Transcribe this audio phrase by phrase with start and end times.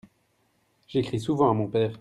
[0.87, 1.89] J'écris souvent à mon père.